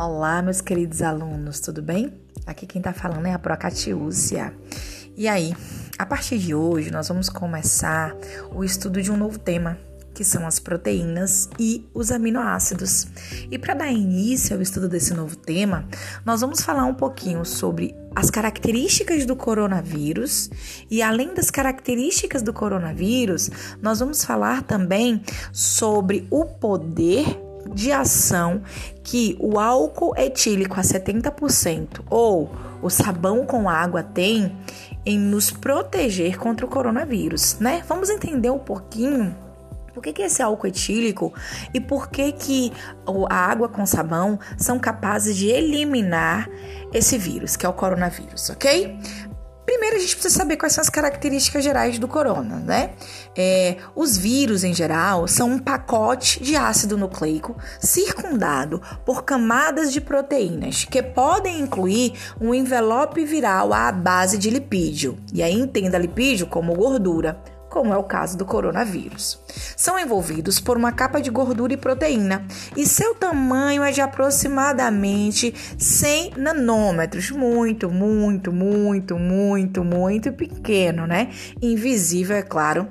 [0.00, 2.12] Olá, meus queridos alunos, tudo bem?
[2.46, 4.54] Aqui quem tá falando é a Procatiúcia.
[5.16, 5.52] E aí,
[5.98, 8.14] a partir de hoje, nós vamos começar
[8.54, 9.76] o estudo de um novo tema,
[10.14, 13.08] que são as proteínas e os aminoácidos.
[13.50, 15.84] E para dar início ao estudo desse novo tema,
[16.24, 20.48] nós vamos falar um pouquinho sobre as características do coronavírus
[20.88, 23.50] e além das características do coronavírus,
[23.82, 25.20] nós vamos falar também
[25.52, 28.62] sobre o poder de ação
[29.02, 32.50] que o álcool etílico a 70% ou
[32.82, 34.56] o sabão com água tem
[35.04, 37.82] em nos proteger contra o coronavírus, né?
[37.88, 39.34] Vamos entender um pouquinho
[39.98, 41.34] por que, que esse álcool etílico
[41.74, 42.72] e por que, que
[43.28, 46.48] a água com sabão são capazes de eliminar
[46.94, 48.96] esse vírus, que é o coronavírus, ok?
[49.78, 52.90] Primeiro, a gente precisa saber quais são as características gerais do corona, né?
[53.36, 60.00] É, os vírus, em geral, são um pacote de ácido nucleico circundado por camadas de
[60.00, 65.16] proteínas, que podem incluir um envelope viral à base de lipídio.
[65.32, 69.40] E aí, entenda lipídio como gordura como é o caso do coronavírus.
[69.76, 75.54] São envolvidos por uma capa de gordura e proteína, e seu tamanho é de aproximadamente
[75.78, 81.30] 100 nanômetros, muito, muito, muito, muito, muito pequeno, né?
[81.60, 82.88] Invisível, é claro,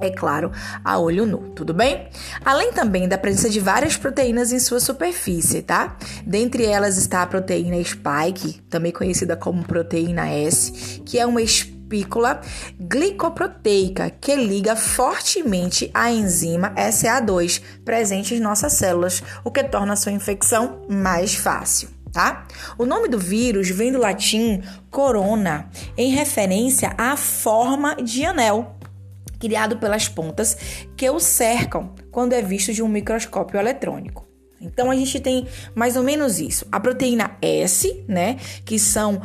[0.00, 0.52] é claro,
[0.84, 2.08] a olho nu, tudo bem?
[2.44, 5.96] Além também da presença de várias proteínas em sua superfície, tá?
[6.24, 11.77] Dentre elas está a proteína spike, também conhecida como proteína S, que é uma espécie
[11.88, 12.40] espícula
[12.78, 20.12] glicoproteica que liga fortemente a enzima SA2 presente em nossas células, o que torna sua
[20.12, 21.88] infecção mais fácil.
[22.12, 22.46] Tá?
[22.76, 28.74] O nome do vírus vem do latim corona, em referência à forma de anel
[29.38, 30.56] criado pelas pontas
[30.96, 34.26] que o cercam quando é visto de um microscópio eletrônico.
[34.60, 36.66] Então a gente tem mais ou menos isso.
[36.72, 39.20] A proteína S, né, que são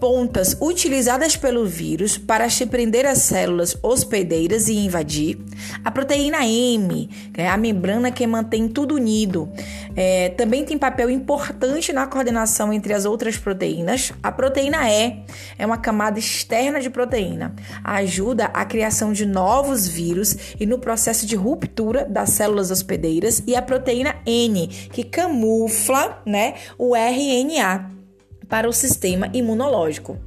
[0.00, 5.38] pontas utilizadas pelo vírus para se prender as células hospedeiras e invadir,
[5.84, 9.50] a proteína M, que é a membrana que mantém tudo unido,
[9.94, 14.12] é, também tem papel importante na coordenação entre as outras proteínas.
[14.22, 15.24] A proteína E
[15.58, 21.26] é uma camada externa de proteína, ajuda a criação de novos vírus e no processo
[21.26, 27.95] de ruptura das células hospedeiras, e a proteína N, que camufla né, o RNA
[28.48, 30.18] para o sistema imunológico.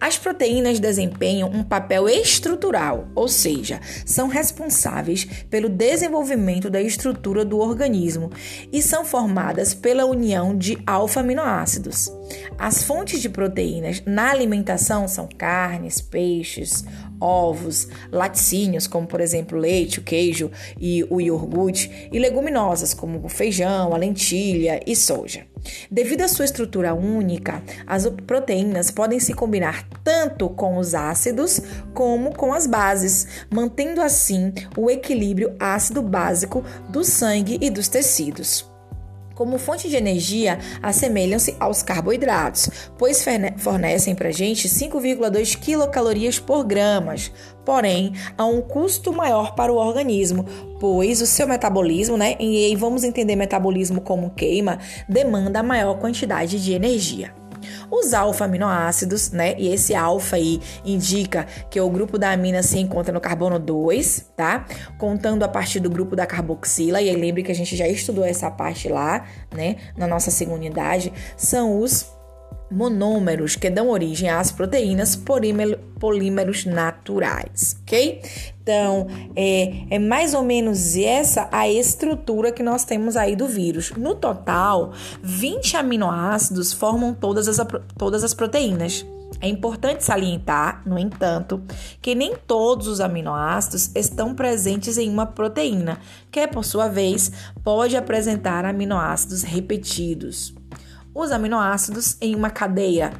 [0.00, 7.58] As proteínas desempenham um papel estrutural, ou seja, são responsáveis pelo desenvolvimento da estrutura do
[7.58, 8.30] organismo
[8.72, 12.12] e são formadas pela união de alfa-aminoácidos.
[12.58, 16.84] As fontes de proteínas na alimentação são carnes, peixes,
[17.20, 23.28] ovos, laticínios, como por exemplo leite, o queijo e o iogurte, e leguminosas, como o
[23.28, 25.46] feijão, a lentilha e soja.
[25.90, 31.60] Devido à sua estrutura única, as proteínas podem se combinar tanto com os ácidos
[31.92, 38.77] como com as bases, mantendo assim o equilíbrio ácido básico do sangue e dos tecidos.
[39.38, 42.68] Como fonte de energia, assemelham-se aos carboidratos,
[42.98, 43.24] pois
[43.58, 47.30] fornecem para a gente 5,2 quilocalorias por gramas,
[47.64, 50.44] porém a um custo maior para o organismo,
[50.80, 56.72] pois o seu metabolismo, né, e vamos entender metabolismo como queima, demanda maior quantidade de
[56.72, 57.32] energia.
[57.90, 59.54] Os alfa-aminoácidos, né?
[59.58, 64.32] E esse alfa aí indica que o grupo da amina se encontra no carbono 2,
[64.36, 64.66] tá?
[64.98, 68.24] Contando a partir do grupo da carboxila, e aí lembre que a gente já estudou
[68.24, 69.24] essa parte lá,
[69.54, 69.76] né?
[69.96, 72.17] Na nossa segunda unidade, são os
[72.70, 75.16] monômeros que dão origem às proteínas
[75.98, 78.20] polímeros naturais, ok?
[78.62, 83.90] Então, é, é mais ou menos essa a estrutura que nós temos aí do vírus.
[83.92, 84.92] No total,
[85.22, 89.06] 20 aminoácidos formam todas as, todas as proteínas.
[89.40, 91.62] É importante salientar, no entanto,
[92.02, 96.00] que nem todos os aminoácidos estão presentes em uma proteína,
[96.30, 97.30] que, por sua vez,
[97.62, 100.54] pode apresentar aminoácidos repetidos.
[101.14, 103.12] Os aminoácidos em uma cadeia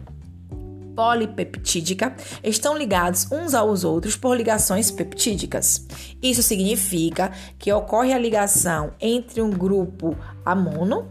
[0.99, 5.87] polipeptídica estão ligados uns aos outros por ligações peptídicas.
[6.21, 11.09] Isso significa que ocorre a ligação entre um grupo amono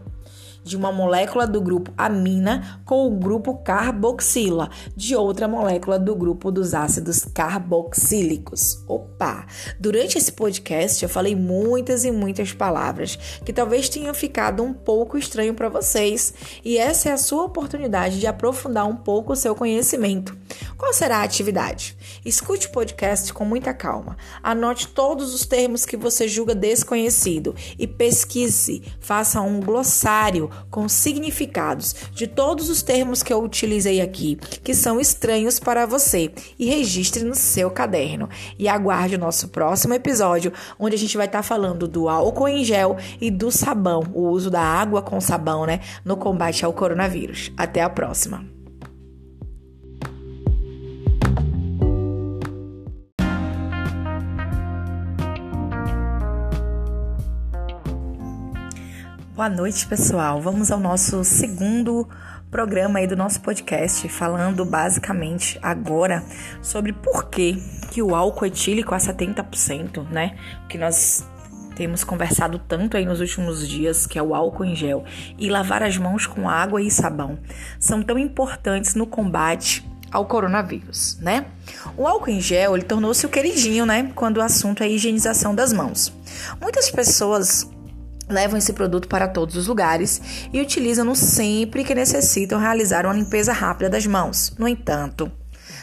[0.68, 6.50] de uma molécula do grupo amina com o grupo carboxila, de outra molécula do grupo
[6.50, 8.84] dos ácidos carboxílicos.
[8.86, 9.46] Opa!
[9.80, 15.16] Durante esse podcast eu falei muitas e muitas palavras que talvez tenham ficado um pouco
[15.16, 16.34] estranho para vocês,
[16.64, 20.36] e essa é a sua oportunidade de aprofundar um pouco o seu conhecimento.
[20.76, 21.96] Qual será a atividade?
[22.24, 24.16] Escute o podcast com muita calma.
[24.42, 31.94] Anote todos os termos que você julga desconhecido e pesquise, faça um glossário com significados
[32.12, 37.24] de todos os termos que eu utilizei aqui, que são estranhos para você, e registre
[37.24, 38.28] no seu caderno.
[38.58, 42.48] E aguarde o nosso próximo episódio, onde a gente vai estar tá falando do álcool
[42.48, 46.72] em gel e do sabão, o uso da água com sabão, né, no combate ao
[46.72, 47.52] coronavírus.
[47.56, 48.57] Até a próxima.
[59.38, 60.40] Boa noite, pessoal.
[60.40, 62.08] Vamos ao nosso segundo
[62.50, 66.24] programa aí do nosso podcast, falando basicamente agora
[66.60, 67.54] sobre por que,
[67.92, 70.36] que o álcool etílico a 70%, né?
[70.68, 71.24] Que nós
[71.76, 75.04] temos conversado tanto aí nos últimos dias, que é o álcool em gel,
[75.38, 77.38] e lavar as mãos com água e sabão,
[77.78, 81.46] são tão importantes no combate ao coronavírus, né?
[81.96, 85.72] O álcool em gel, ele tornou-se o queridinho, né, quando o assunto é higienização das
[85.72, 86.12] mãos.
[86.60, 87.70] Muitas pessoas
[88.28, 93.52] levam esse produto para todos os lugares e utilizam-no sempre que necessitam realizar uma limpeza
[93.52, 94.54] rápida das mãos.
[94.58, 95.30] No entanto,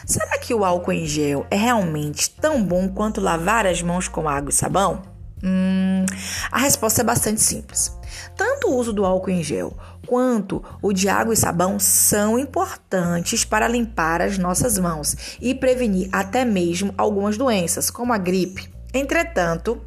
[0.04, 4.28] será que o álcool em gel é realmente tão bom quanto lavar as mãos com
[4.28, 5.02] água e sabão?
[5.44, 6.06] Hum,
[6.50, 7.92] a resposta é bastante simples.
[8.34, 9.76] Tanto o uso do álcool em gel
[10.06, 16.08] quanto o de água e sabão são importantes para limpar as nossas mãos e prevenir
[16.12, 18.70] até mesmo algumas doenças, como a gripe.
[18.94, 19.80] Entretanto,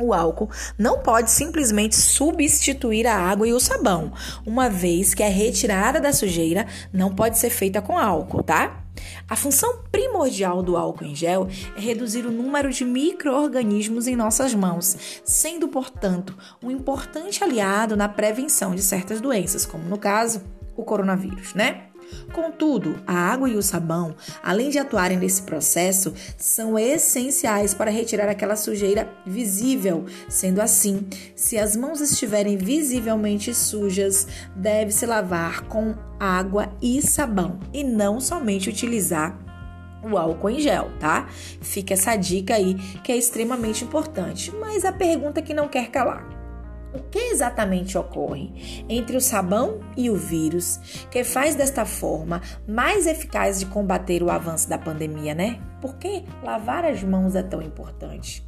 [0.00, 4.12] o álcool não pode simplesmente substituir a água e o sabão,
[4.44, 8.80] uma vez que a retirada da sujeira não pode ser feita com álcool, tá?
[9.28, 14.54] A função primordial do álcool em gel é reduzir o número de micro-organismos em nossas
[14.54, 20.42] mãos, sendo, portanto, um importante aliado na prevenção de certas doenças, como no caso,
[20.76, 21.88] o coronavírus, né?
[22.32, 28.28] Contudo, a água e o sabão, além de atuarem nesse processo, são essenciais para retirar
[28.28, 30.04] aquela sujeira visível.
[30.28, 37.84] Sendo assim, se as mãos estiverem visivelmente sujas, deve-se lavar com água e sabão e
[37.84, 39.38] não somente utilizar
[40.02, 41.26] o álcool em gel, tá?
[41.60, 44.52] Fica essa dica aí que é extremamente importante.
[44.60, 46.33] Mas a pergunta que não quer calar:
[46.94, 53.06] o que exatamente ocorre entre o sabão e o vírus que faz desta forma mais
[53.06, 55.60] eficaz de combater o avanço da pandemia, né?
[55.80, 58.43] Por que lavar as mãos é tão importante?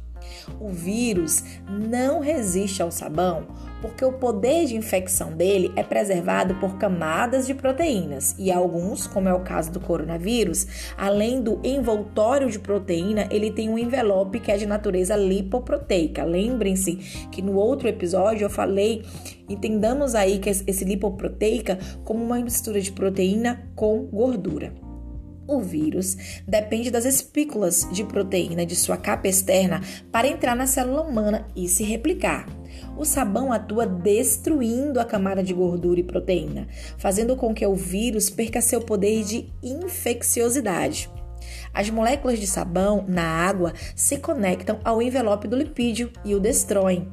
[0.59, 3.47] O vírus não resiste ao sabão
[3.81, 9.29] porque o poder de infecção dele é preservado por camadas de proteínas e alguns, como
[9.29, 10.67] é o caso do coronavírus,
[10.97, 16.23] além do envoltório de proteína, ele tem um envelope que é de natureza lipoproteica.
[16.23, 16.95] Lembrem-se
[17.31, 19.03] que no outro episódio eu falei,
[19.47, 24.86] entendamos aí que esse lipoproteica como uma mistura de proteína com gordura.
[25.47, 31.01] O vírus depende das espículas de proteína de sua capa externa para entrar na célula
[31.01, 32.45] humana e se replicar.
[32.97, 36.67] O sabão atua destruindo a camada de gordura e proteína,
[36.97, 41.09] fazendo com que o vírus perca seu poder de infecciosidade.
[41.73, 47.09] As moléculas de sabão na água se conectam ao envelope do lipídio e o destroem.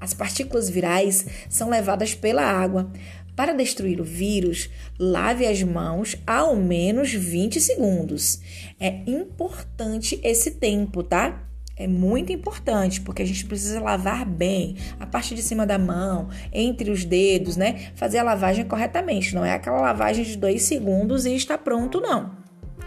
[0.00, 2.90] As partículas virais são levadas pela água,
[3.38, 4.68] para destruir o vírus,
[4.98, 8.40] lave as mãos ao menos 20 segundos.
[8.80, 11.44] É importante esse tempo, tá?
[11.76, 16.30] É muito importante, porque a gente precisa lavar bem a parte de cima da mão,
[16.52, 17.92] entre os dedos, né?
[17.94, 19.36] Fazer a lavagem corretamente.
[19.36, 22.36] Não é aquela lavagem de dois segundos e está pronto, não.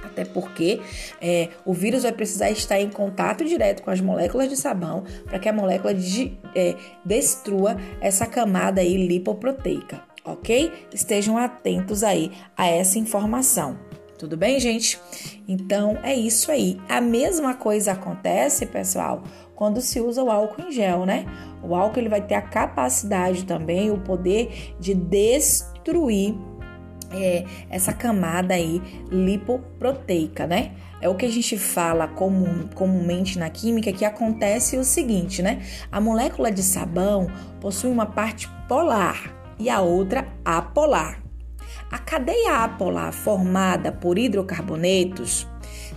[0.04, 0.82] Até porque
[1.22, 5.40] é, o vírus vai precisar estar em contato direto com as moléculas de sabão para
[5.40, 10.72] que a molécula de, é, destrua essa camada aí lipoproteica ok?
[10.94, 13.78] Estejam atentos aí a essa informação.
[14.18, 15.00] Tudo bem, gente?
[15.48, 16.80] Então é isso aí.
[16.88, 19.24] A mesma coisa acontece, pessoal,
[19.56, 21.26] quando se usa o álcool em gel, né?
[21.64, 26.36] O álcool ele vai ter a capacidade também, o poder de destruir
[27.12, 30.72] é, essa camada aí lipoproteica, né?
[31.02, 35.64] É o que a gente fala comum, comumente na química que acontece o seguinte, né?
[35.92, 37.28] A molécula de sabão
[37.60, 41.22] possui uma parte polar, e a outra apolar.
[41.92, 45.48] A cadeia apolar formada por hidrocarbonetos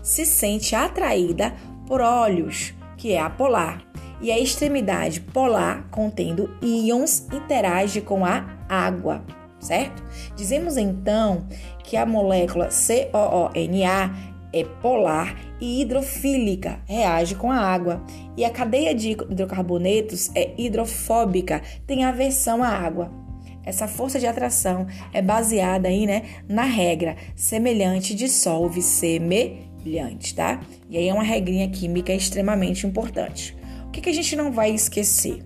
[0.02, 1.54] se sente atraída
[1.86, 3.82] por óleos, que é apolar,
[4.20, 9.24] e a extremidade polar, contendo íons, interage com a água,
[9.58, 10.02] certo?
[10.36, 11.46] Dizemos então
[11.82, 18.02] que a molécula COONA é polar e hidrofílica, reage com a água,
[18.36, 23.23] e a cadeia de hidrocarbonetos é hidrofóbica, tem aversão à água.
[23.64, 30.60] Essa força de atração é baseada aí, né, na regra semelhante dissolve semelhante, tá?
[30.88, 33.56] E aí é uma regrinha química extremamente importante.
[33.86, 35.42] O que, que a gente não vai esquecer?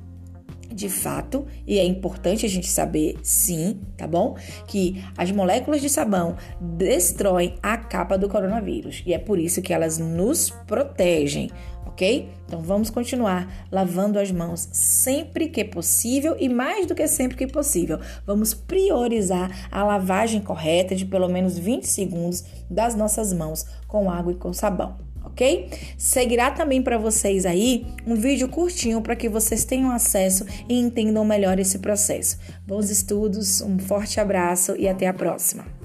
[0.79, 4.37] de fato, e é importante a gente saber, sim, tá bom?
[4.69, 9.73] Que as moléculas de sabão destroem a capa do coronavírus e é por isso que
[9.73, 11.51] elas nos protegem,
[11.99, 12.29] ok?
[12.47, 17.47] Então vamos continuar lavando as mãos sempre que possível e mais do que sempre que
[17.47, 17.99] possível.
[18.25, 24.33] Vamos priorizar a lavagem correta de pelo menos 20 segundos das nossas mãos com água
[24.33, 25.69] e com sabão ok?
[25.97, 31.25] Seguirá também para vocês aí um vídeo curtinho para que vocês tenham acesso e entendam
[31.25, 32.39] melhor esse processo.
[32.67, 35.78] Bons estudos, um forte abraço e até a próxima!